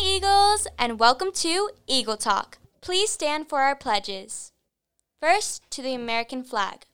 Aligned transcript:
Eagles, 0.00 0.68
and 0.78 1.00
welcome 1.00 1.32
to 1.32 1.70
Eagle 1.88 2.16
Talk. 2.16 2.58
Please 2.80 3.10
stand 3.10 3.48
for 3.48 3.60
our 3.60 3.74
pledges. 3.74 4.52
First, 5.20 5.68
to 5.72 5.82
the 5.82 5.94
American 5.94 6.44
flag. 6.44 6.86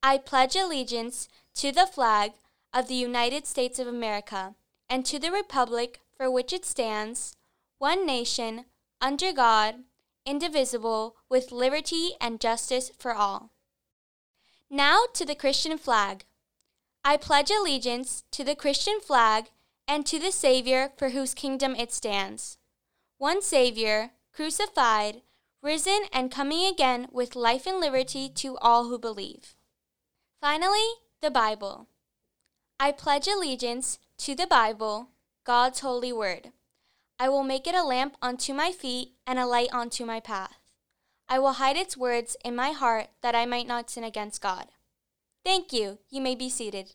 I 0.00 0.18
pledge 0.18 0.54
allegiance 0.54 1.26
to 1.56 1.72
the 1.72 1.86
flag 1.86 2.34
of 2.72 2.86
the 2.86 2.94
United 2.94 3.44
States 3.48 3.80
of 3.80 3.88
America 3.88 4.54
and 4.88 5.04
to 5.06 5.18
the 5.18 5.32
republic 5.32 5.98
for 6.16 6.30
which 6.30 6.52
it 6.52 6.64
stands, 6.64 7.34
one 7.78 8.06
nation, 8.06 8.66
under 9.00 9.32
God, 9.32 9.74
indivisible, 10.24 11.16
with 11.28 11.50
liberty 11.50 12.12
and 12.20 12.40
justice 12.40 12.92
for 12.96 13.14
all. 13.14 13.50
Now 14.70 15.00
to 15.14 15.24
the 15.24 15.34
Christian 15.34 15.76
flag. 15.76 16.24
I 17.04 17.16
pledge 17.16 17.50
allegiance 17.50 18.22
to 18.30 18.44
the 18.44 18.54
Christian 18.54 19.00
flag 19.00 19.46
and 19.86 20.06
to 20.06 20.18
the 20.18 20.32
Savior 20.32 20.90
for 20.96 21.10
whose 21.10 21.34
kingdom 21.34 21.74
it 21.76 21.92
stands. 21.92 22.58
One 23.18 23.42
Savior, 23.42 24.10
crucified, 24.32 25.22
risen, 25.62 26.02
and 26.12 26.30
coming 26.30 26.66
again 26.66 27.08
with 27.10 27.36
life 27.36 27.66
and 27.66 27.80
liberty 27.80 28.28
to 28.28 28.56
all 28.58 28.84
who 28.88 28.98
believe. 28.98 29.54
Finally, 30.40 30.86
the 31.22 31.30
Bible. 31.30 31.88
I 32.78 32.92
pledge 32.92 33.28
allegiance 33.28 33.98
to 34.18 34.34
the 34.34 34.46
Bible, 34.46 35.10
God's 35.44 35.80
holy 35.80 36.12
word. 36.12 36.52
I 37.18 37.28
will 37.28 37.44
make 37.44 37.66
it 37.66 37.74
a 37.74 37.84
lamp 37.84 38.16
unto 38.20 38.52
my 38.52 38.72
feet 38.72 39.12
and 39.26 39.38
a 39.38 39.46
light 39.46 39.72
unto 39.72 40.04
my 40.04 40.20
path. 40.20 40.58
I 41.28 41.38
will 41.38 41.54
hide 41.54 41.76
its 41.76 41.96
words 41.96 42.36
in 42.44 42.54
my 42.54 42.72
heart 42.72 43.08
that 43.22 43.34
I 43.34 43.46
might 43.46 43.66
not 43.66 43.88
sin 43.88 44.04
against 44.04 44.42
God. 44.42 44.66
Thank 45.44 45.72
you. 45.72 45.98
You 46.10 46.20
may 46.20 46.34
be 46.34 46.50
seated. 46.50 46.94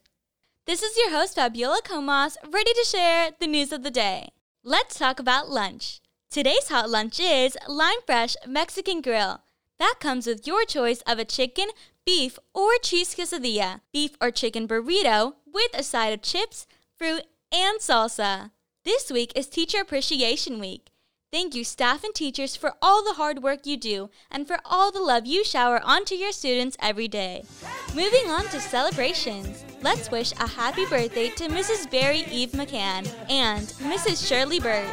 This 0.65 0.83
is 0.83 0.95
your 0.97 1.09
host, 1.09 1.35
Fabiola 1.35 1.81
Comas, 1.83 2.37
ready 2.47 2.73
to 2.73 2.85
share 2.85 3.31
the 3.39 3.47
news 3.47 3.71
of 3.71 3.81
the 3.81 3.89
day. 3.89 4.29
Let's 4.63 4.99
talk 4.99 5.19
about 5.19 5.49
lunch. 5.49 5.99
Today's 6.29 6.69
hot 6.69 6.89
lunch 6.89 7.19
is 7.19 7.57
Lime 7.67 8.01
Fresh 8.05 8.35
Mexican 8.45 9.01
Grill. 9.01 9.41
That 9.79 9.95
comes 9.99 10.27
with 10.27 10.45
your 10.45 10.65
choice 10.65 11.01
of 11.07 11.17
a 11.17 11.25
chicken, 11.25 11.69
beef, 12.05 12.37
or 12.53 12.73
cheese 12.83 13.15
quesadilla, 13.15 13.81
beef 13.91 14.11
or 14.21 14.29
chicken 14.29 14.67
burrito 14.67 15.33
with 15.51 15.71
a 15.73 15.81
side 15.81 16.13
of 16.13 16.21
chips, 16.21 16.67
fruit, 16.95 17.23
and 17.51 17.79
salsa. 17.79 18.51
This 18.85 19.09
week 19.11 19.31
is 19.35 19.47
Teacher 19.47 19.81
Appreciation 19.81 20.59
Week. 20.59 20.91
Thank 21.31 21.53
you, 21.53 21.63
staff 21.63 22.03
and 22.03 22.13
teachers, 22.13 22.55
for 22.55 22.73
all 22.81 23.03
the 23.03 23.13
hard 23.13 23.43
work 23.43 23.67
you 23.67 23.77
do 23.77 24.09
and 24.31 24.47
for 24.47 24.57
all 24.65 24.91
the 24.91 24.99
love 24.99 25.27
you 25.27 25.43
shower 25.43 25.79
onto 25.83 26.15
your 26.15 26.31
students 26.31 26.75
every 26.79 27.07
day. 27.07 27.43
Moving 27.89 28.31
on 28.31 28.45
to 28.45 28.59
celebrations, 28.59 29.63
let's 29.83 30.09
wish 30.09 30.31
a 30.33 30.47
happy 30.47 30.87
birthday 30.87 31.29
to 31.29 31.47
Mrs. 31.47 31.89
Barry 31.91 32.25
Eve 32.31 32.53
McCann 32.53 33.07
and 33.29 33.67
Mrs. 33.67 34.27
Shirley 34.27 34.59
Burge. 34.59 34.89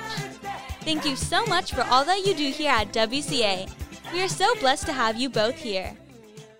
Thank 0.82 1.06
you 1.06 1.16
so 1.16 1.46
much 1.46 1.72
for 1.72 1.84
all 1.84 2.04
that 2.04 2.26
you 2.26 2.34
do 2.34 2.50
here 2.50 2.70
at 2.70 2.92
WCA. 2.92 3.70
We 4.12 4.20
are 4.20 4.28
so 4.28 4.54
blessed 4.56 4.84
to 4.86 4.92
have 4.92 5.16
you 5.16 5.30
both 5.30 5.56
here. 5.56 5.96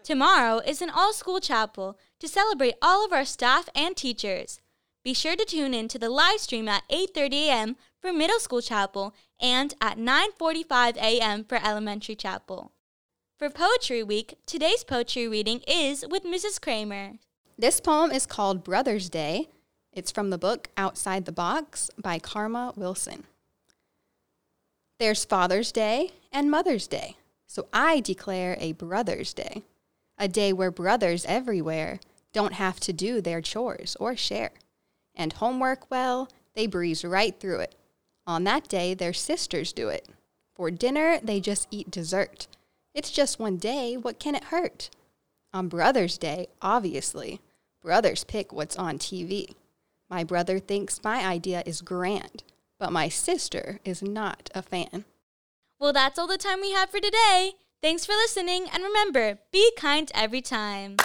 Tomorrow 0.03 0.63
is 0.67 0.81
an 0.81 0.89
all 0.89 1.13
school 1.13 1.39
chapel 1.39 1.99
to 2.21 2.27
celebrate 2.27 2.77
all 2.81 3.05
of 3.05 3.13
our 3.13 3.27
staff 3.27 3.69
and 3.75 3.95
teachers. 3.95 4.59
Be 5.07 5.15
sure 5.15 5.37
to 5.37 5.45
tune 5.45 5.73
in 5.73 5.87
to 5.87 6.01
the 6.01 6.11
live 6.11 6.41
stream 6.41 6.67
at 6.67 6.83
8:30 6.89 7.33
a.m. 7.47 7.77
for 8.01 8.13
middle 8.13 8.41
school 8.41 8.61
chapel 8.61 9.15
and 9.41 9.73
at 9.81 9.99
9:45 9.99 10.97
a.m. 10.97 11.45
for 11.45 11.65
elementary 11.65 12.17
chapel. 12.17 12.73
For 13.39 13.49
Poetry 13.49 14.03
Week, 14.03 14.37
today's 14.47 14.83
poetry 14.83 15.29
reading 15.29 15.61
is 15.69 16.05
with 16.11 16.25
Mrs. 16.25 16.61
Kramer. 16.61 17.21
This 17.57 17.79
poem 17.79 18.11
is 18.11 18.27
called 18.27 18.65
Brother's 18.65 19.09
Day. 19.09 19.49
It's 19.93 20.11
from 20.11 20.31
the 20.31 20.39
book 20.39 20.71
Outside 20.77 21.25
the 21.25 21.31
Box 21.31 21.89
by 21.97 22.19
Karma 22.19 22.73
Wilson. 22.75 23.27
There's 24.99 25.25
Father's 25.25 25.71
Day 25.71 26.15
and 26.33 26.51
Mother's 26.51 26.89
Day, 26.89 27.15
so 27.47 27.69
I 27.73 28.01
declare 28.01 28.57
a 28.59 28.73
Brother's 28.73 29.33
Day, 29.33 29.63
a 30.19 30.27
day 30.27 30.53
where 30.53 30.73
brothers 30.73 31.25
everywhere 31.27 32.01
don't 32.33 32.55
have 32.55 32.81
to 32.81 32.93
do 32.93 33.21
their 33.21 33.41
chores 33.41 33.97
or 34.01 34.17
share. 34.17 34.51
And 35.17 35.33
homework, 35.33 35.91
well, 35.91 36.29
they 36.55 36.67
breeze 36.67 37.05
right 37.05 37.39
through 37.39 37.61
it. 37.61 37.75
On 38.27 38.45
that 38.45 38.69
day, 38.69 38.95
their 38.95 39.13
sisters 39.13 39.73
do 39.73 39.89
it. 39.89 40.09
For 40.55 40.71
dinner, 40.71 41.19
they 41.23 41.41
just 41.41 41.69
eat 41.71 41.91
dessert. 41.91 42.47
It's 42.95 43.11
just 43.11 43.39
one 43.39 43.57
day, 43.57 43.97
what 43.97 44.19
can 44.19 44.35
it 44.35 44.45
hurt? 44.45 44.91
On 45.53 45.69
Brother's 45.69 46.19
Day, 46.19 46.49
obviously, 46.61 47.41
brothers 47.83 48.25
pick 48.25 48.53
what's 48.53 48.77
on 48.77 48.99
TV. 48.99 49.55
My 50.09 50.25
brother 50.25 50.59
thinks 50.59 51.05
my 51.05 51.25
idea 51.25 51.63
is 51.67 51.83
grand, 51.83 52.43
but 52.79 52.93
my 52.93 53.09
sister 53.09 53.81
is 53.85 54.03
not 54.03 54.51
a 54.55 54.63
fan. 54.63 55.05
Well, 55.79 55.93
that's 55.93 56.19
all 56.19 56.27
the 56.27 56.39
time 56.39 56.61
we 56.61 56.73
have 56.73 56.91
for 56.91 57.01
today. 57.01 57.53
Thanks 57.83 58.07
for 58.07 58.13
listening, 58.13 58.67
and 58.73 58.83
remember, 58.83 59.39
be 59.53 59.73
kind 59.77 60.11
every 60.15 60.41
time. 60.41 60.97